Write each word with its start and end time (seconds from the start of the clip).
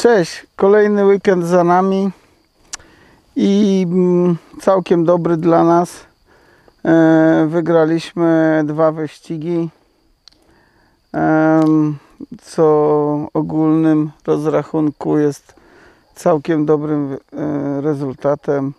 Cześć, 0.00 0.46
kolejny 0.56 1.06
weekend 1.06 1.44
za 1.44 1.64
nami 1.64 2.10
i 3.36 3.86
mm, 3.90 4.36
całkiem 4.60 5.04
dobry 5.04 5.36
dla 5.36 5.64
nas. 5.64 6.06
E, 6.84 7.46
Wygraliśmy 7.50 8.62
dwa 8.66 8.92
wyścigi, 8.92 9.68
co 12.42 12.64
ogólnym 13.34 14.10
rozrachunku 14.26 15.18
jest 15.18 15.54
całkiem 16.14 16.66
dobrym 16.66 17.12
e, 17.12 17.80
rezultatem. 17.80 18.72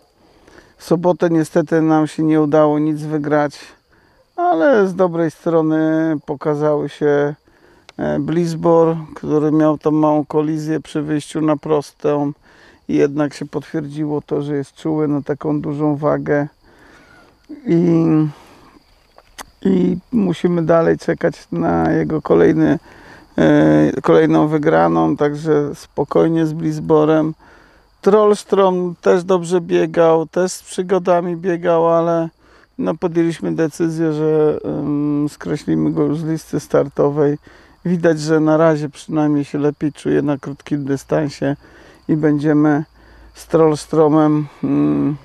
W 0.77 0.83
sobotę 0.83 1.29
niestety 1.29 1.81
nam 1.81 2.07
się 2.07 2.23
nie 2.23 2.41
udało 2.41 2.79
nic 2.79 3.01
wygrać, 3.01 3.59
ale 4.35 4.87
z 4.87 4.95
dobrej 4.95 5.31
strony 5.31 6.15
pokazały 6.25 6.89
się 6.89 7.35
e, 8.01 8.19
Blisbor, 8.19 8.95
który 9.15 9.51
miał 9.51 9.77
tam 9.77 9.95
małą 9.95 10.25
kolizję 10.25 10.79
przy 10.79 11.01
wyjściu 11.01 11.41
na 11.41 11.57
prostą 11.57 12.31
i 12.87 12.95
jednak 12.95 13.33
się 13.33 13.45
potwierdziło 13.45 14.21
to, 14.21 14.41
że 14.41 14.55
jest 14.55 14.75
czuły 14.75 15.07
na 15.07 15.21
taką 15.21 15.61
dużą 15.61 15.95
wagę 15.95 16.47
i, 17.65 18.05
i 19.61 19.97
musimy 20.11 20.65
dalej 20.65 20.97
czekać 20.97 21.47
na 21.51 21.91
jego 21.91 22.21
kolejny, 22.21 22.79
e, 23.37 23.91
kolejną 24.01 24.47
wygraną, 24.47 25.17
także 25.17 25.75
spokojnie 25.75 26.45
z 26.45 26.53
Blisborem. 26.53 27.33
Trollstrom 28.01 28.95
też 29.01 29.23
dobrze 29.23 29.61
biegał, 29.61 30.25
też 30.25 30.51
z 30.51 30.63
przygodami 30.63 31.35
biegał, 31.35 31.93
ale 31.93 32.29
no 32.77 32.95
podjęliśmy 32.95 33.55
decyzję, 33.55 34.13
że 34.13 34.59
ym, 34.65 35.27
skreślimy 35.29 35.91
go 35.91 36.03
już 36.03 36.19
z 36.19 36.23
listy 36.23 36.59
startowej. 36.59 37.37
Widać, 37.85 38.19
że 38.19 38.39
na 38.39 38.57
razie 38.57 38.89
przynajmniej 38.89 39.45
się 39.45 39.59
lepiej 39.59 39.93
czuje 39.93 40.21
na 40.21 40.37
krótkim 40.37 40.85
dystansie 40.85 41.55
i 42.07 42.15
będziemy 42.15 42.83
z 43.33 43.47
Trollstromem 43.47 44.47
ym, 44.63 45.17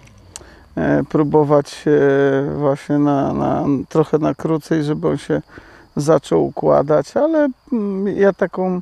e, 0.76 1.04
próbować 1.04 1.84
e, 1.86 2.54
właśnie 2.54 2.98
na, 2.98 3.32
na, 3.32 3.64
trochę 3.88 4.18
na 4.18 4.34
krócej, 4.34 4.84
żeby 4.84 5.08
on 5.08 5.18
się 5.18 5.42
zaczął 5.96 6.46
układać, 6.46 7.16
ale 7.16 7.48
mm, 7.72 8.08
ja 8.16 8.32
taką 8.32 8.80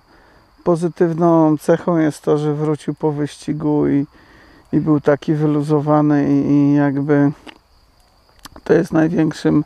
pozytywną 0.65 1.59
cechą 1.59 1.99
jest 1.99 2.23
to, 2.23 2.39
że 2.39 2.55
wrócił 2.55 2.95
po 2.95 3.13
wyścigu 3.13 3.89
i, 3.89 4.07
i 4.73 4.81
był 4.81 5.01
taki 5.01 5.35
wyluzowany 5.35 6.29
i, 6.29 6.51
i 6.51 6.75
jakby 6.75 7.33
to 8.65 8.73
jest 8.73 8.93
największym 8.93 9.65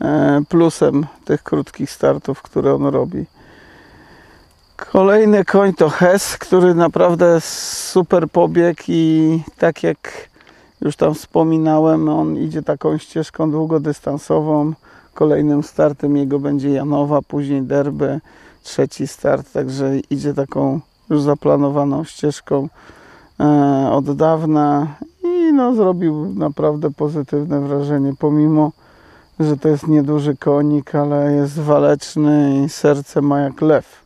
e, 0.00 0.42
plusem 0.48 1.06
tych 1.24 1.42
krótkich 1.42 1.90
startów, 1.90 2.42
które 2.42 2.74
on 2.74 2.86
robi. 2.86 3.33
Kolejny 4.92 5.44
koń 5.44 5.74
to 5.74 5.88
Hes, 5.88 6.38
który 6.38 6.74
naprawdę 6.74 7.40
super 7.40 8.28
pobieg 8.28 8.88
i 8.88 9.42
tak 9.58 9.82
jak 9.82 10.28
już 10.80 10.96
tam 10.96 11.14
wspominałem, 11.14 12.08
on 12.08 12.36
idzie 12.36 12.62
taką 12.62 12.98
ścieżką 12.98 13.50
długodystansową. 13.50 14.72
Kolejnym 15.14 15.62
startem 15.62 16.16
jego 16.16 16.38
będzie 16.38 16.70
Janowa, 16.70 17.22
później 17.22 17.62
Derby, 17.62 18.20
trzeci 18.62 19.06
start, 19.06 19.52
także 19.52 19.98
idzie 20.10 20.34
taką 20.34 20.80
już 21.10 21.22
zaplanowaną 21.22 22.04
ścieżką 22.04 22.68
e, 23.40 23.88
od 23.92 24.16
dawna 24.16 24.86
i 25.24 25.52
no, 25.52 25.74
zrobił 25.74 26.34
naprawdę 26.34 26.90
pozytywne 26.90 27.60
wrażenie, 27.60 28.12
pomimo, 28.18 28.72
że 29.40 29.56
to 29.56 29.68
jest 29.68 29.88
nieduży 29.88 30.36
konik, 30.36 30.94
ale 30.94 31.32
jest 31.32 31.60
waleczny 31.60 32.62
i 32.64 32.68
serce 32.68 33.22
ma 33.22 33.40
jak 33.40 33.60
lew. 33.60 34.03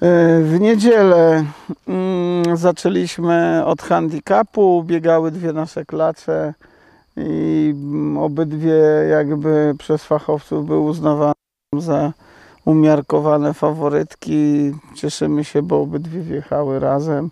E, 0.00 0.40
W 0.42 0.60
niedzielę 0.60 1.44
mm, 1.88 2.56
zaczęliśmy 2.56 3.62
od 3.64 3.82
handicapu, 3.82 4.84
biegały 4.86 5.30
dwie 5.30 5.52
nasze 5.52 5.84
klacze 5.84 6.54
i 7.16 7.74
obydwie 8.18 8.78
jakby 9.10 9.74
przez 9.78 10.04
fachowców 10.04 10.66
były 10.66 10.80
uznawane 10.80 11.32
za 11.78 12.12
umiarkowane 12.64 13.54
faworytki. 13.54 14.72
Cieszymy 14.94 15.44
się, 15.44 15.62
bo 15.62 15.80
obydwie 15.80 16.20
wjechały 16.20 16.78
razem. 16.80 17.30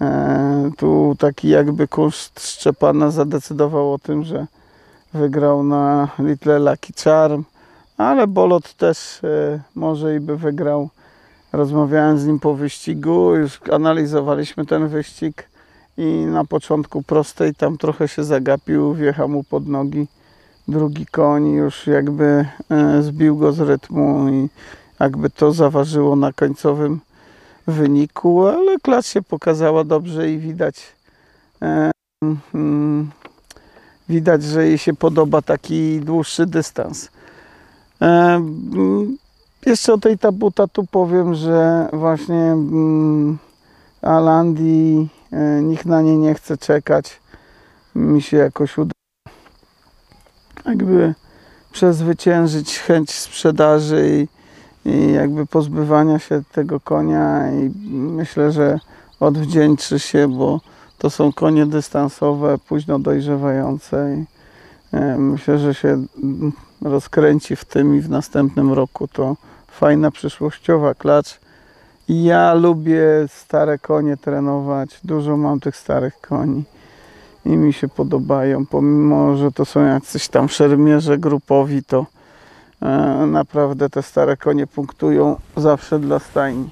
E, 0.00 0.70
tu 0.76 1.16
taki 1.18 1.48
jakby 1.48 1.88
kunszt 1.88 2.46
Szczepana 2.46 3.10
zadecydował 3.10 3.92
o 3.92 3.98
tym, 3.98 4.24
że 4.24 4.46
wygrał 5.14 5.62
na 5.62 6.08
Little 6.18 6.58
Lucky 6.58 6.92
Charm, 7.04 7.44
ale 7.96 8.26
Bolot 8.26 8.74
też 8.74 9.24
e, 9.24 9.60
może 9.74 10.16
i 10.16 10.20
by 10.20 10.36
wygrał. 10.36 10.88
Rozmawiałem 11.54 12.18
z 12.18 12.26
nim 12.26 12.40
po 12.40 12.54
wyścigu, 12.54 13.34
już 13.34 13.60
analizowaliśmy 13.72 14.66
ten 14.66 14.88
wyścig 14.88 15.48
i 15.96 16.04
na 16.26 16.44
początku 16.44 17.02
prostej 17.02 17.54
tam 17.54 17.78
trochę 17.78 18.08
się 18.08 18.24
zagapił, 18.24 18.94
wjechał 18.94 19.28
mu 19.28 19.44
pod 19.44 19.68
nogi 19.68 20.06
drugi 20.68 21.06
koń, 21.06 21.48
już 21.48 21.86
jakby 21.86 22.46
e, 22.70 23.02
zbił 23.02 23.36
go 23.36 23.52
z 23.52 23.60
rytmu 23.60 24.28
i 24.28 24.48
jakby 25.00 25.30
to 25.30 25.52
zaważyło 25.52 26.16
na 26.16 26.32
końcowym 26.32 27.00
wyniku, 27.66 28.46
ale 28.46 28.78
klacz 28.78 29.06
się 29.06 29.22
pokazała 29.22 29.84
dobrze 29.84 30.30
i 30.30 30.38
widać 30.38 30.76
e, 31.62 31.90
mm, 32.54 33.10
widać, 34.08 34.42
że 34.42 34.66
jej 34.66 34.78
się 34.78 34.94
podoba 34.94 35.42
taki 35.42 36.00
dłuższy 36.00 36.46
dystans. 36.46 37.08
Jeszcze 39.66 39.92
o 39.92 39.98
tej 39.98 40.18
tabuta 40.18 40.66
tu 40.66 40.86
powiem, 40.86 41.34
że 41.34 41.88
właśnie 41.92 42.52
mm, 42.52 43.38
Alandi 44.02 45.08
e, 45.32 45.62
nikt 45.62 45.86
na 45.86 46.02
nie 46.02 46.16
nie 46.16 46.34
chce 46.34 46.56
czekać. 46.58 47.20
Mi 47.94 48.22
się 48.22 48.36
jakoś 48.36 48.78
uda 48.78 48.92
jakby 50.66 51.14
przezwyciężyć 51.72 52.78
chęć 52.78 53.10
sprzedaży 53.10 54.28
i, 54.84 54.88
i 54.88 55.12
jakby 55.12 55.46
pozbywania 55.46 56.18
się 56.18 56.42
tego 56.52 56.80
konia 56.80 57.52
i 57.52 57.70
myślę, 57.90 58.52
że 58.52 58.78
odwdzięczy 59.20 59.98
się, 59.98 60.28
bo 60.28 60.60
to 60.98 61.10
są 61.10 61.32
konie 61.32 61.66
dystansowe, 61.66 62.58
późno 62.58 62.98
dojrzewające 62.98 64.16
i 64.16 64.24
e, 64.96 65.18
myślę, 65.18 65.58
że 65.58 65.74
się 65.74 66.04
rozkręci 66.82 67.56
w 67.56 67.64
tym 67.64 67.96
i 67.96 68.00
w 68.00 68.10
następnym 68.10 68.72
roku. 68.72 69.08
To 69.08 69.36
fajna 69.74 70.10
przyszłościowa 70.10 70.94
klacz. 70.94 71.40
I 72.08 72.24
ja 72.24 72.54
lubię 72.54 73.00
stare 73.28 73.78
konie 73.78 74.16
trenować, 74.16 75.00
dużo 75.04 75.36
mam 75.36 75.60
tych 75.60 75.76
starych 75.76 76.20
koni 76.20 76.64
i 77.44 77.48
mi 77.48 77.72
się 77.72 77.88
podobają, 77.88 78.66
pomimo, 78.66 79.36
że 79.36 79.52
to 79.52 79.64
są 79.64 79.86
jacyś 79.86 80.28
tam 80.28 80.48
szermierze 80.48 81.18
grupowi, 81.18 81.84
to 81.84 82.06
e, 82.82 82.88
naprawdę 83.26 83.90
te 83.90 84.02
stare 84.02 84.36
konie 84.36 84.66
punktują 84.66 85.36
zawsze 85.56 85.98
dla 85.98 86.18
stajni. 86.18 86.70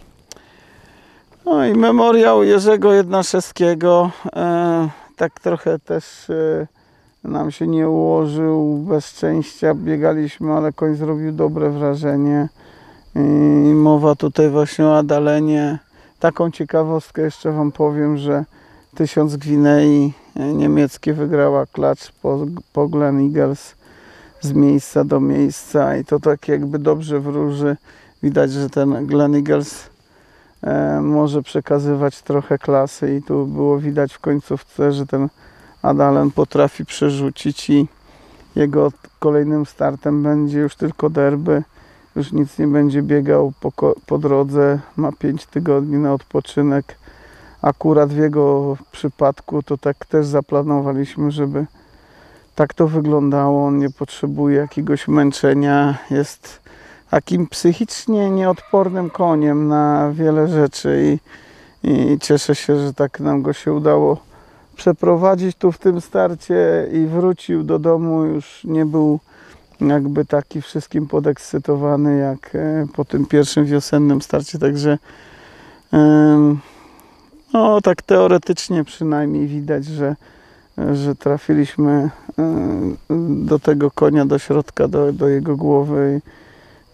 No 1.45 1.67
i 1.67 1.75
memoriał 1.75 2.43
Jerzego 2.43 2.93
Jednaszewskiego, 2.93 4.11
e, 4.37 4.89
tak 5.17 5.41
trochę 5.41 5.79
też 5.79 6.31
e, 6.31 6.67
nam 7.25 7.51
się 7.51 7.67
nie 7.67 7.89
ułożył, 7.89 8.85
bez 8.89 9.07
szczęścia 9.07 9.75
biegaliśmy, 9.75 10.53
ale 10.53 10.73
koń 10.73 10.95
zrobił 10.95 11.33
dobre 11.33 11.71
wrażenie. 11.71 12.49
I 13.15 13.75
mowa 13.75 14.15
tutaj 14.15 14.51
właśnie 14.51 14.87
o 14.87 14.99
Adalenie. 14.99 15.79
Taką 16.21 16.51
ciekawostkę 16.51 17.23
jeszcze 17.23 17.53
Wam 17.53 17.73
powiem, 17.73 18.17
że 18.17 18.45
tysiąc 18.95 19.37
Gwinei 19.37 20.13
niemieckie 20.37 21.15
wygrała 21.15 21.67
klacz 21.67 22.13
po, 22.13 22.47
po 22.73 22.89
Glen 22.89 23.21
Eagles 23.21 23.75
z 24.41 24.53
miejsca 24.53 25.05
do 25.05 25.21
miejsca 25.21 25.97
i 25.97 26.05
to 26.05 26.21
tak 26.21 26.49
jakby 26.49 26.79
dobrze 26.79 27.21
wróży. 27.21 27.77
Widać, 28.23 28.53
że 28.53 28.71
ten 28.71 29.07
Glen 29.07 29.35
Eagles 29.35 29.91
e, 30.63 31.01
może 31.01 31.43
przekazywać 31.43 32.23
trochę 32.23 32.59
klasy 32.59 33.17
i 33.17 33.23
tu 33.23 33.47
było 33.47 33.79
widać 33.79 34.15
w 34.15 34.19
końcówce, 34.19 34.93
że 34.93 35.07
ten 35.07 35.29
Adalen 35.83 36.31
potrafi 36.31 36.85
przerzucić 36.85 37.71
i 37.71 37.89
jego 38.57 38.93
kolejnym 39.19 39.67
startem 39.67 40.23
będzie 40.23 40.59
już 40.59 40.77
tylko 40.77 41.11
derby. 41.11 41.63
Już 42.17 42.33
nic 42.33 42.59
nie 42.59 42.67
będzie 42.67 43.03
biegał 43.03 43.53
po, 43.61 43.95
po 44.07 44.19
drodze. 44.19 44.79
Ma 44.97 45.13
5 45.13 45.47
tygodni 45.47 45.97
na 45.97 46.15
odpoczynek. 46.15 46.97
Akurat 47.63 48.13
w 48.13 48.17
jego 48.17 48.77
przypadku 48.93 49.63
to 49.63 49.79
tak 49.79 50.07
też 50.07 50.27
zaplanowaliśmy, 50.27 51.31
żeby 51.31 51.67
tak 52.55 52.75
to 52.75 52.89
wyglądało. 52.89 53.67
On 53.67 53.79
nie 53.79 53.91
potrzebuje 53.91 54.57
jakiegoś 54.57 55.09
męczenia. 55.09 55.99
Jest 56.11 56.61
takim 57.11 57.47
psychicznie 57.47 58.31
nieodpornym 58.31 59.11
koniem 59.11 59.69
na 59.69 60.11
wiele 60.13 60.49
rzeczy 60.49 61.19
i, 61.85 61.91
i 61.91 62.19
cieszę 62.19 62.55
się, 62.55 62.79
że 62.79 62.95
tak 62.95 63.21
nam 63.21 63.43
go 63.43 63.53
się 63.53 63.73
udało 63.73 64.33
przeprowadzić 64.77 65.57
tu 65.57 65.73
w 65.73 65.79
tym 65.79 66.01
starcie 66.01 66.89
i 66.93 67.07
wrócił 67.07 67.63
do 67.63 67.79
domu. 67.79 68.25
Już 68.25 68.65
nie 68.65 68.87
był 68.87 69.21
jakby 69.89 70.25
taki 70.25 70.63
wszystkim 70.63 71.07
podekscytowany 71.07 72.19
jak 72.19 72.55
e, 72.55 72.87
po 72.95 73.05
tym 73.05 73.27
pierwszym 73.27 73.65
wiosennym 73.65 74.23
starcie, 74.23 74.59
także 74.59 74.99
No 77.53 77.81
tak 77.81 78.03
teoretycznie 78.03 78.85
przynajmniej 78.85 79.47
widać, 79.47 79.85
że, 79.85 80.17
że 80.93 81.15
trafiliśmy 81.15 82.11
y, 82.31 82.43
do 83.45 83.59
tego 83.59 83.91
konia, 83.91 84.27
do 84.27 84.39
środka, 84.39 84.89
do, 84.89 85.13
do 85.13 85.29
jego 85.29 85.57
głowy 85.57 86.21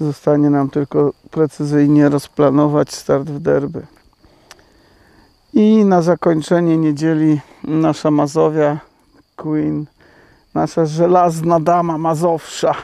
i 0.01 0.05
zostanie 0.05 0.51
nam 0.51 0.71
tylko 0.71 1.13
precyzyjnie 1.31 2.09
rozplanować 2.09 2.95
start 2.95 3.31
w 3.31 3.39
derby. 3.39 3.87
I 5.55 5.85
na 5.85 6.03
zakończenie 6.03 6.79
niedzieli 6.79 7.41
nasza 7.65 8.11
Mazowia 8.11 8.81
Queen, 9.37 9.87
nasza 10.55 10.87
żelazna 10.87 11.61
dama 11.61 11.99
Mazowsza 11.99 12.73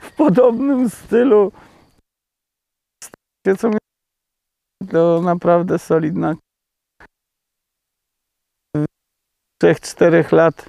w 0.00 0.12
podobnym 0.16 0.90
stylu. 0.90 1.52
Co 3.58 3.68
mi- 3.68 3.78
To 4.90 5.20
naprawdę 5.22 5.78
solidna. 5.78 6.34
3-4 9.62 10.32
lat 10.32 10.68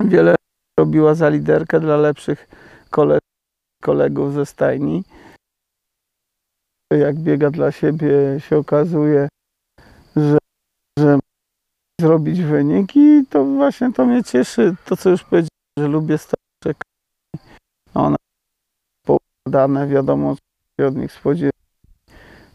wiele 0.00 0.34
robiła 0.80 1.14
za 1.14 1.28
liderkę 1.28 1.80
dla 1.80 1.96
lepszych 1.96 2.48
kole- 2.90 3.18
kolegów 3.82 4.32
ze 4.32 4.46
stajni. 4.46 5.04
Jak 6.92 7.16
biega 7.18 7.50
dla 7.50 7.72
siebie, 7.72 8.40
się 8.40 8.56
okazuje, 8.58 9.28
zrobić 12.02 12.42
wynik 12.42 12.96
i 12.96 13.26
to 13.30 13.44
właśnie 13.44 13.92
to 13.92 14.06
mnie 14.06 14.24
cieszy. 14.24 14.74
To, 14.84 14.96
co 14.96 15.10
już 15.10 15.24
powiedziałem, 15.24 15.48
że 15.78 15.88
lubię 15.88 16.18
starsze. 16.18 16.80
One 17.94 18.16
poukładane, 19.06 19.88
wiadomo, 19.88 20.36
co 20.36 20.42
się 20.82 20.88
od 20.88 20.96
nich 20.96 21.12
spodziewać. 21.12 21.54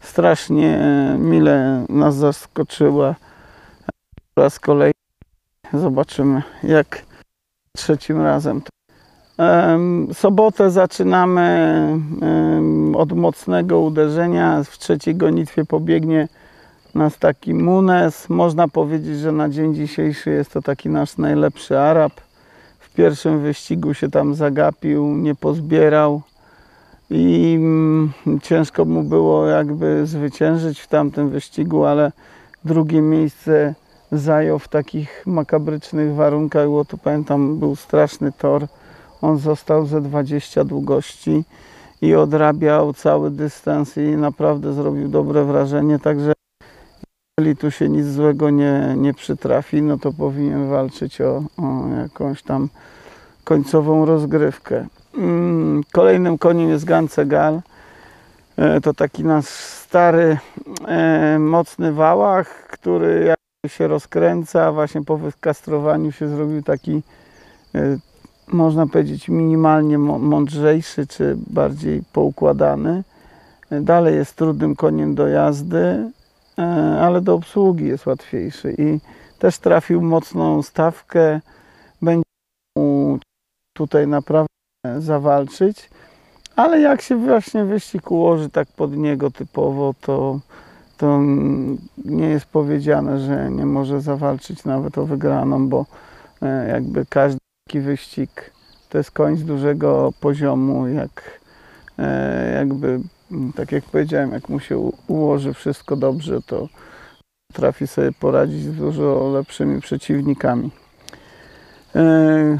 Strasznie 0.00 0.78
e, 0.78 1.18
mile 1.18 1.86
nas 1.88 2.16
zaskoczyła. 2.16 3.14
Po 4.34 4.42
raz 4.42 4.60
kolejny 4.60 4.92
zobaczymy, 5.72 6.42
jak 6.62 7.02
trzecim 7.76 8.22
razem. 8.22 8.62
Em, 9.38 10.08
Sobotę 10.12 10.70
zaczynamy 10.70 11.46
od 12.94 13.12
mocnego 13.12 13.80
uderzenia. 13.80 14.64
W 14.64 14.78
trzeciej 14.78 15.16
gonitwie 15.16 15.64
pobiegnie 15.64 16.28
nas 16.94 17.18
taki 17.18 17.54
Munes. 17.54 18.28
Można 18.28 18.68
powiedzieć, 18.68 19.18
że 19.18 19.32
na 19.32 19.48
dzień 19.48 19.74
dzisiejszy 19.74 20.30
jest 20.30 20.52
to 20.52 20.62
taki 20.62 20.88
nasz 20.88 21.16
najlepszy 21.16 21.78
Arab. 21.78 22.12
W 22.78 22.94
pierwszym 22.94 23.40
wyścigu 23.40 23.94
się 23.94 24.10
tam 24.10 24.34
zagapił, 24.34 25.06
nie 25.06 25.34
pozbierał 25.34 26.22
i 27.10 27.54
mm, 27.56 28.12
ciężko 28.42 28.84
mu 28.84 29.02
było 29.02 29.46
jakby 29.46 30.06
zwyciężyć 30.06 30.80
w 30.80 30.86
tamtym 30.86 31.30
wyścigu, 31.30 31.84
ale 31.84 32.12
drugie 32.64 33.00
miejsce 33.00 33.74
zajął 34.12 34.58
w 34.58 34.68
takich 34.68 35.26
makabrycznych 35.26 36.14
warunkach, 36.14 36.68
bo 36.68 36.84
tu 36.84 36.98
pamiętam 36.98 37.58
był 37.58 37.76
straszny 37.76 38.32
tor. 38.32 38.66
On 39.22 39.38
został 39.38 39.86
ze 39.86 40.00
20 40.00 40.64
długości 40.64 41.44
i 42.02 42.14
odrabiał 42.14 42.94
cały 42.94 43.30
dystans 43.30 43.96
i 43.96 44.00
naprawdę 44.00 44.72
zrobił 44.72 45.08
dobre 45.08 45.44
wrażenie, 45.44 45.98
także 45.98 46.37
jeżeli 47.38 47.56
tu 47.56 47.70
się 47.70 47.88
nic 47.88 48.06
złego 48.06 48.50
nie, 48.50 48.94
nie 48.96 49.14
przytrafi, 49.14 49.82
no 49.82 49.98
to 49.98 50.12
powinien 50.12 50.68
walczyć 50.68 51.20
o, 51.20 51.42
o 51.56 51.88
jakąś 52.02 52.42
tam 52.42 52.68
końcową 53.44 54.04
rozgrywkę. 54.04 54.86
Mm, 55.14 55.82
Kolejnym 55.92 56.38
koniem 56.38 56.68
jest 56.68 56.84
Gancegal. 56.84 57.60
E, 58.56 58.80
To 58.80 58.94
taki 58.94 59.24
nasz 59.24 59.44
stary, 59.46 60.38
e, 60.88 61.38
mocny 61.38 61.92
wałach, 61.92 62.66
który 62.70 63.24
jakby 63.24 63.76
się 63.76 63.88
rozkręca. 63.88 64.72
Właśnie 64.72 65.04
po 65.04 65.16
wykastrowaniu 65.16 66.12
się 66.12 66.28
zrobił 66.28 66.62
taki, 66.62 67.02
e, 67.74 67.98
można 68.48 68.86
powiedzieć, 68.86 69.28
minimalnie 69.28 69.98
mądrzejszy, 69.98 71.06
czy 71.06 71.36
bardziej 71.50 72.02
poukładany. 72.12 73.04
Dalej 73.70 74.14
jest 74.14 74.36
trudnym 74.36 74.76
koniem 74.76 75.14
do 75.14 75.28
jazdy, 75.28 76.10
ale 77.00 77.20
do 77.20 77.34
obsługi 77.34 77.86
jest 77.86 78.06
łatwiejszy. 78.06 78.74
I 78.78 79.00
też 79.38 79.58
trafił 79.58 80.02
mocną 80.02 80.62
stawkę. 80.62 81.40
Będzie 82.02 82.22
mu 82.78 83.18
tutaj 83.76 84.06
naprawdę 84.06 84.48
zawalczyć. 84.98 85.90
Ale 86.56 86.80
jak 86.80 87.02
się 87.02 87.16
właśnie 87.16 87.64
wyścig 87.64 88.10
ułoży 88.10 88.50
tak 88.50 88.68
pod 88.68 88.96
niego 88.96 89.30
typowo, 89.30 89.94
to, 90.00 90.40
to 90.96 91.20
nie 92.04 92.28
jest 92.28 92.46
powiedziane, 92.46 93.20
że 93.20 93.50
nie 93.50 93.66
może 93.66 94.00
zawalczyć 94.00 94.64
nawet 94.64 94.98
o 94.98 95.06
wygraną, 95.06 95.68
bo 95.68 95.86
e, 96.42 96.68
jakby 96.68 97.06
każdy 97.06 97.38
taki 97.66 97.80
wyścig 97.80 98.52
to 98.88 98.98
jest 98.98 99.10
koń 99.10 99.36
z 99.36 99.44
dużego 99.44 100.12
poziomu, 100.20 100.88
jak 100.88 101.40
e, 101.98 102.52
jakby, 102.54 103.00
tak 103.56 103.72
jak 103.72 103.84
powiedziałem, 103.84 104.32
jak 104.32 104.48
mu 104.48 104.60
się 104.60 104.90
ułoży 105.06 105.54
wszystko 105.54 105.96
dobrze, 105.96 106.42
to 106.42 106.68
trafi 107.52 107.86
sobie 107.86 108.12
poradzić 108.12 108.62
z 108.62 108.76
dużo 108.76 109.30
lepszymi 109.34 109.80
przeciwnikami. 109.80 110.70
E, 111.96 112.58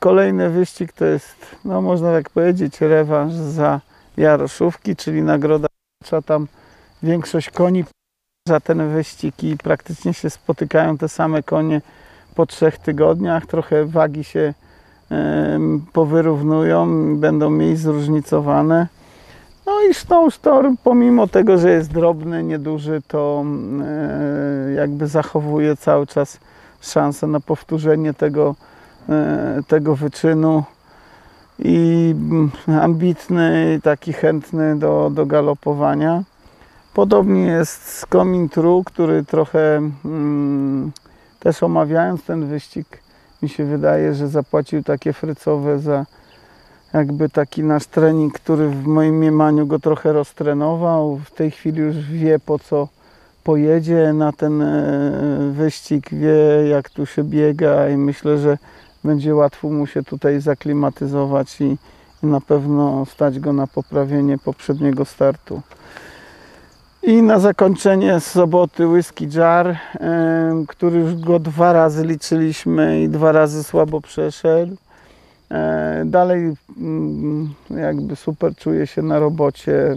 Kolejny 0.00 0.50
wyścig 0.50 0.92
to 0.92 1.04
jest, 1.04 1.56
no 1.64 1.82
można 1.82 2.12
tak 2.12 2.30
powiedzieć, 2.30 2.80
rewanż 2.80 3.34
za 3.34 3.80
Jaroszówki, 4.16 4.96
czyli 4.96 5.22
nagroda. 5.22 5.68
Tam 6.26 6.46
większość 7.02 7.50
koni 7.50 7.84
za 8.48 8.60
ten 8.60 8.88
wyścig 8.88 9.44
i 9.44 9.56
praktycznie 9.56 10.14
się 10.14 10.30
spotykają 10.30 10.98
te 10.98 11.08
same 11.08 11.42
konie 11.42 11.80
po 12.34 12.46
trzech 12.46 12.78
tygodniach. 12.78 13.46
Trochę 13.46 13.86
wagi 13.86 14.24
się 14.24 14.54
powyrównują, 15.92 16.86
będą 17.16 17.50
mniej 17.50 17.76
zróżnicowane. 17.76 18.86
No 19.68 19.82
i 19.90 19.94
Snowstorm, 19.94 20.76
pomimo 20.84 21.26
tego, 21.26 21.58
że 21.58 21.70
jest 21.70 21.92
drobny, 21.92 22.42
nieduży, 22.42 23.02
to 23.08 23.44
e, 23.82 24.72
jakby 24.72 25.06
zachowuje 25.06 25.76
cały 25.76 26.06
czas 26.06 26.38
szansę 26.80 27.26
na 27.26 27.40
powtórzenie 27.40 28.14
tego 28.14 28.54
e, 29.08 29.60
tego 29.68 29.96
wyczynu 29.96 30.64
i 31.58 32.14
mm, 32.16 32.50
ambitny, 32.82 33.80
taki 33.82 34.12
chętny 34.12 34.78
do, 34.78 35.10
do 35.14 35.26
galopowania. 35.26 36.22
Podobnie 36.94 37.46
jest 37.46 37.88
z 37.88 38.06
Coming 38.12 38.52
True, 38.52 38.82
który 38.84 39.24
trochę 39.24 39.76
mm, 40.04 40.92
też 41.40 41.62
omawiając 41.62 42.22
ten 42.22 42.46
wyścig, 42.46 43.02
mi 43.42 43.48
się 43.48 43.64
wydaje, 43.64 44.14
że 44.14 44.28
zapłacił 44.28 44.82
takie 44.82 45.12
frycowe 45.12 45.78
za 45.78 46.06
jakby 46.94 47.28
taki 47.28 47.62
nasz 47.62 47.86
trening, 47.86 48.34
który 48.34 48.68
w 48.68 48.86
moim 48.86 49.18
mniemaniu 49.18 49.66
go 49.66 49.78
trochę 49.78 50.12
roztrenował. 50.12 51.20
W 51.24 51.30
tej 51.30 51.50
chwili 51.50 51.80
już 51.80 51.96
wie 51.96 52.38
po 52.38 52.58
co 52.58 52.88
pojedzie 53.44 54.12
na 54.12 54.32
ten 54.32 54.62
e, 54.62 55.50
wyścig, 55.52 56.10
wie 56.10 56.68
jak 56.68 56.90
tu 56.90 57.06
się 57.06 57.24
biega 57.24 57.88
i 57.88 57.96
myślę, 57.96 58.38
że 58.38 58.58
będzie 59.04 59.34
łatwo 59.34 59.68
mu 59.68 59.86
się 59.86 60.02
tutaj 60.02 60.40
zaklimatyzować 60.40 61.60
i, 61.60 61.76
na 62.22 62.40
pewno 62.40 63.06
stać 63.06 63.40
go 63.40 63.52
na 63.52 63.66
poprawienie 63.66 64.38
poprzedniego 64.38 65.04
startu. 65.04 65.60
I 67.02 67.22
na 67.22 67.38
zakończenie 67.38 68.20
z 68.20 68.26
soboty 68.26 68.86
Whisky 68.86 69.28
Jar, 69.34 69.76
em, 70.00 70.66
który 70.66 70.98
już 70.98 71.14
go 71.14 71.38
dwa 71.38 71.72
razy 71.72 72.06
liczyliśmy 72.06 73.02
i 73.02 73.08
dwa 73.08 73.32
razy 73.32 73.64
słabo 73.64 74.00
przeszedł. 74.00 74.76
E, 75.50 76.02
Dalej 76.06 76.54
mm, 76.78 77.54
jakby 77.70 78.16
super 78.16 78.56
czuje 78.56 78.86
się 78.86 79.02
na 79.02 79.18
robocie, 79.18 79.96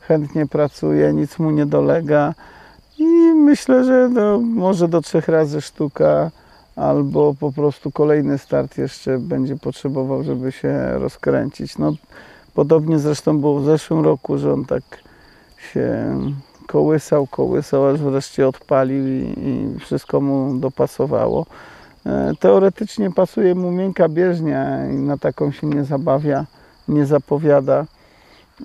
chętnie 0.00 0.46
pracuje, 0.46 1.12
nic 1.12 1.38
mu 1.38 1.50
nie 1.50 1.66
dolega 1.66 2.34
i 2.98 3.04
myślę, 3.34 3.84
że 3.84 4.08
no, 4.08 4.40
może 4.40 4.88
do 4.88 5.00
trzech 5.00 5.28
razy 5.28 5.60
sztuka 5.60 6.30
albo 6.76 7.34
po 7.40 7.52
prostu 7.52 7.90
kolejny 7.90 8.38
start 8.38 8.78
jeszcze 8.78 9.18
będzie 9.18 9.56
potrzebował, 9.56 10.24
żeby 10.24 10.52
się 10.52 10.92
rozkręcić. 10.92 11.78
No, 11.78 11.92
podobnie 12.54 12.98
zresztą 12.98 13.40
było 13.40 13.60
w 13.60 13.64
zeszłym 13.64 14.04
roku, 14.04 14.38
że 14.38 14.52
on 14.52 14.64
tak 14.64 14.82
się 15.72 16.16
kołysał, 16.66 17.26
kołysał, 17.26 17.86
aż 17.86 18.00
wreszcie 18.00 18.48
odpalił 18.48 19.06
i, 19.06 19.34
i 19.36 19.78
wszystko 19.80 20.20
mu 20.20 20.58
dopasowało. 20.58 21.46
E, 22.06 22.32
Teoretycznie 22.40 23.10
pasuje 23.10 23.54
mu 23.54 23.70
miękka 23.70 24.08
bieżnia 24.08 24.90
i 24.90 24.94
na 24.94 25.18
taką 25.18 25.52
się 25.52 25.66
nie 25.66 25.84
zabawia, 25.84 26.46
nie 26.88 27.06
zapowiada. 27.06 27.84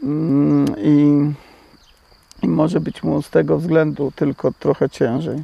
Mm, 0.03 0.65
I, 0.77 1.19
I 2.43 2.47
może 2.47 2.79
być 2.79 3.03
mu 3.03 3.21
z 3.21 3.29
tego 3.29 3.57
względu 3.57 4.11
tylko 4.15 4.51
trochę 4.51 4.89
ciężej. 4.89 5.43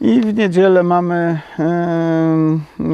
I 0.00 0.20
w 0.20 0.34
niedzielę 0.34 0.82
mamy 0.82 1.40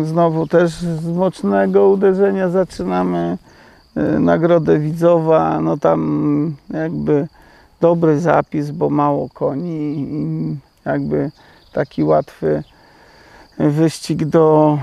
znowu 0.04 0.46
też 0.46 0.72
z 0.72 1.06
mocnego 1.06 1.88
uderzenia 1.88 2.48
zaczynamy 2.48 3.38
e, 3.96 4.02
nagrodę 4.02 4.78
Widzowa. 4.78 5.60
No 5.60 5.76
tam 5.76 6.56
jakby 6.70 7.28
dobry 7.80 8.20
zapis, 8.20 8.70
bo 8.70 8.90
mało 8.90 9.28
koni 9.28 9.98
i 9.98 10.56
jakby 10.84 11.30
taki 11.72 12.04
łatwy 12.04 12.62
wyścig 13.58 14.24
do, 14.24 14.78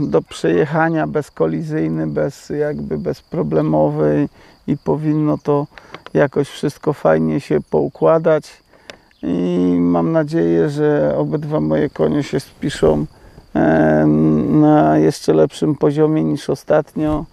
do 0.00 0.22
przejechania, 0.22 1.06
bezkolizyjny, 1.06 2.06
bez, 2.06 2.48
jakby 2.48 2.98
bezproblemowy 2.98 4.28
i 4.66 4.76
powinno 4.76 5.38
to 5.38 5.66
jakoś 6.14 6.48
wszystko 6.48 6.92
fajnie 6.92 7.40
się 7.40 7.60
poukładać. 7.70 8.62
I 9.22 9.76
mam 9.80 10.12
nadzieję, 10.12 10.70
że 10.70 11.14
obydwa 11.18 11.60
moje 11.60 11.90
konie 11.90 12.22
się 12.22 12.40
spiszą 12.40 13.06
em, 13.54 14.60
na 14.60 14.98
jeszcze 14.98 15.34
lepszym 15.34 15.74
poziomie 15.74 16.24
niż 16.24 16.50
ostatnio. 16.50 17.24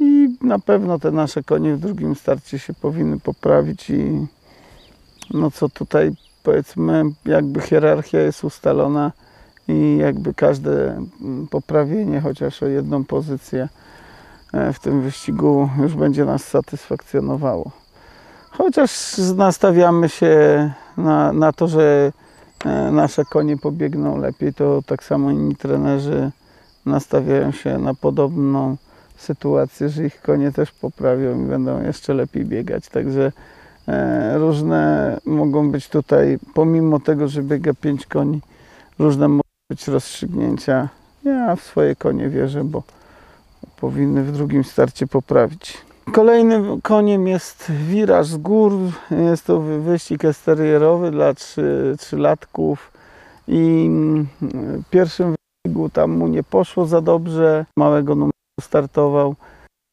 I 0.00 0.36
na 0.42 0.58
pewno 0.58 0.98
te 0.98 1.10
nasze 1.10 1.42
konie 1.42 1.74
w 1.74 1.80
drugim 1.80 2.14
starcie 2.14 2.58
się 2.58 2.74
powinny 2.74 3.20
poprawić 3.20 3.90
i 3.90 4.26
no 5.34 5.50
co 5.50 5.68
tutaj 5.68 6.10
powiedzmy 6.42 7.04
jakby 7.24 7.60
hierarchia 7.60 8.18
jest 8.20 8.44
ustalona 8.44 9.12
i 9.68 9.96
jakby 9.96 10.34
każde 10.34 10.96
mm, 11.20 11.46
poprawienie 11.50 12.20
chociaż 12.20 12.62
o 12.62 12.66
jedną 12.66 13.04
pozycję 13.04 13.68
e, 14.52 14.72
w 14.72 14.78
tym 14.78 15.02
wyścigu 15.02 15.68
już 15.82 15.94
będzie 15.94 16.24
nas 16.24 16.44
satysfakcjonowało. 16.44 17.70
Chociaż 18.50 19.18
nastawiamy 19.36 20.08
się 20.08 20.70
na, 20.96 21.32
na 21.32 21.52
to, 21.52 21.68
że 21.68 22.12
e, 22.64 22.90
nasze 22.90 23.24
konie 23.24 23.56
pobiegną 23.56 24.18
lepiej, 24.18 24.54
to 24.54 24.82
tak 24.86 25.04
samo 25.04 25.30
inni 25.30 25.56
trenerzy 25.56 26.30
nastawiają 26.86 27.52
się 27.52 27.78
na 27.78 27.94
podobną 27.94 28.76
sytuację, 29.16 29.88
że 29.88 30.04
ich 30.04 30.20
konie 30.20 30.52
też 30.52 30.72
poprawią 30.72 31.44
i 31.44 31.48
będą 31.48 31.82
jeszcze 31.82 32.14
lepiej 32.14 32.44
biegać. 32.44 32.88
Także 32.88 33.32
e, 33.88 34.38
różne 34.38 35.16
mogą 35.26 35.70
być 35.70 35.88
tutaj, 35.88 36.38
pomimo 36.54 37.00
tego, 37.00 37.28
że 37.28 37.42
biega 37.42 37.74
pięć 37.74 38.06
koni, 38.06 38.40
różne 38.98 39.28
być 39.70 39.88
rozstrzygnięcia. 39.88 40.88
Ja 41.24 41.56
w 41.56 41.62
swoje 41.62 41.96
konie 41.96 42.28
wierzę, 42.28 42.64
bo 42.64 42.82
powinny 43.80 44.24
w 44.24 44.32
drugim 44.32 44.64
starcie 44.64 45.06
poprawić. 45.06 45.78
Kolejnym 46.12 46.80
koniem 46.80 47.28
jest 47.28 47.72
wiraż 47.72 48.26
z 48.26 48.36
gór. 48.36 48.72
Jest 49.10 49.46
to 49.46 49.60
wy- 49.60 49.80
wyścig 49.80 50.24
esterierowy 50.24 51.10
dla 51.10 51.34
trzy, 51.34 51.96
trzylatków 51.98 52.92
i 53.48 53.86
mm, 53.86 54.26
w 54.82 54.90
pierwszym 54.90 55.34
wyścigu 55.64 55.88
tam 55.88 56.10
mu 56.10 56.28
nie 56.28 56.42
poszło 56.42 56.86
za 56.86 57.00
dobrze. 57.00 57.66
Małego 57.76 58.14
numeru 58.14 58.32
startował, 58.60 59.34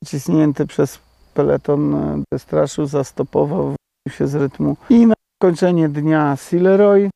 cisnięty 0.05 0.67
przez 0.67 0.99
peleton 1.33 1.95
e, 1.95 2.23
destraszu, 2.33 2.85
zastopował, 2.85 3.75
się 4.09 4.27
z 4.27 4.35
rytmu. 4.35 4.77
I 4.89 5.07
na 5.07 5.13
kończenie 5.41 5.89
dnia 5.89 6.35
Silleroy, 6.35 7.09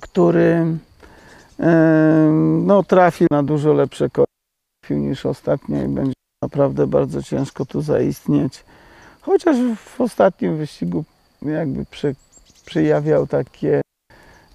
który 0.00 0.66
no, 2.66 2.82
trafił 2.82 3.26
na 3.30 3.42
dużo 3.42 3.72
lepsze 3.72 4.08
konie 4.10 4.26
niż 4.90 5.26
ostatnio 5.26 5.82
i 5.82 5.88
będzie 5.88 6.12
naprawdę 6.42 6.86
bardzo 6.86 7.22
ciężko 7.22 7.66
tu 7.66 7.80
zaistnieć. 7.80 8.64
Chociaż 9.20 9.56
w 9.76 10.00
ostatnim 10.00 10.56
wyścigu 10.56 11.04
jakby 11.42 11.84
prze, 11.84 12.12
przejawiał 12.66 13.26
takie 13.26 13.80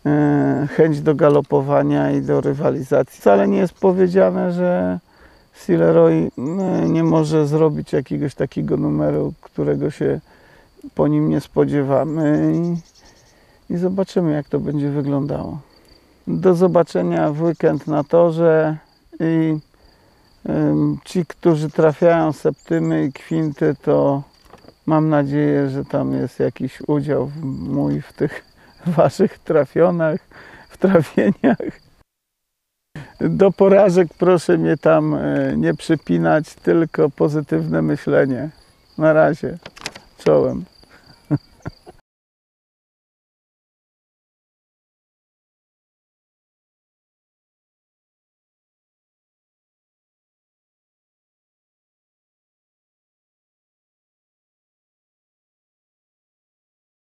e, 0.05 0.67
chęć 0.71 1.01
do 1.01 1.15
galopowania 1.15 2.11
i 2.11 2.21
do 2.21 2.41
rywalizacji. 2.41 3.19
Wcale 3.19 3.47
nie 3.47 3.57
jest 3.57 3.73
powiedziane, 3.73 4.51
że 4.51 4.99
Silleroy 5.53 6.31
e, 6.37 6.89
nie 6.89 7.03
może 7.03 7.47
zrobić 7.47 7.93
jakiegoś 7.93 8.35
takiego 8.35 8.77
numeru, 8.77 9.33
którego 9.41 9.91
się 9.91 10.19
po 10.95 11.07
nim 11.07 11.29
nie 11.29 11.41
spodziewamy 11.41 12.53
i, 13.69 13.73
i 13.73 13.77
zobaczymy 13.77 14.31
jak 14.31 14.49
to 14.49 14.59
będzie 14.59 14.89
wyglądało. 14.89 15.70
Do 16.27 16.55
zobaczenia 16.55 17.31
w 17.31 17.41
weekend 17.41 17.87
na 17.87 18.03
torze 18.03 18.77
i 19.19 19.59
Ci, 21.05 21.25
którzy 21.25 21.69
trafiają 21.69 22.33
septymy 22.33 23.05
i 23.05 23.13
kwinty, 23.13 23.75
to 23.81 24.23
mam 24.85 25.09
nadzieję, 25.09 25.69
że 25.69 25.85
tam 25.85 26.13
jest 26.13 26.39
jakiś 26.39 26.81
udział 26.87 27.31
mój 27.43 28.01
w 28.01 28.13
tych 28.13 28.45
waszych 28.97 29.39
trafionach, 29.39 30.19
w 30.69 30.77
trafieniach. 30.77 31.81
Do 33.19 33.51
porażek 33.51 34.07
proszę 34.17 34.57
mnie 34.57 34.77
tam 34.77 35.13
e, 35.13 35.57
nie 35.57 35.73
przypinać, 35.73 36.53
tylko 36.53 37.09
pozytywne 37.09 37.81
myślenie. 37.81 38.49
Na 38.97 39.13
razie. 39.13 39.57
Czołem. 40.17 40.65